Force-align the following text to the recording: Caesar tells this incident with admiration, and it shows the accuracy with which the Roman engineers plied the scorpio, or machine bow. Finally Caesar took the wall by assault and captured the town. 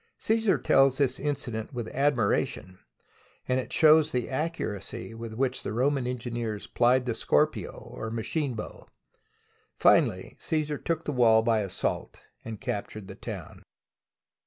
Caesar 0.17 0.57
tells 0.57 0.97
this 0.97 1.19
incident 1.19 1.73
with 1.75 1.87
admiration, 1.89 2.79
and 3.47 3.59
it 3.59 3.71
shows 3.71 4.11
the 4.11 4.27
accuracy 4.31 5.13
with 5.13 5.33
which 5.33 5.61
the 5.61 5.71
Roman 5.71 6.07
engineers 6.07 6.65
plied 6.65 7.05
the 7.05 7.13
scorpio, 7.13 7.69
or 7.93 8.09
machine 8.09 8.55
bow. 8.55 8.87
Finally 9.77 10.37
Caesar 10.39 10.79
took 10.79 11.05
the 11.05 11.11
wall 11.11 11.43
by 11.43 11.59
assault 11.59 12.19
and 12.43 12.59
captured 12.59 13.07
the 13.07 13.13
town. 13.13 13.61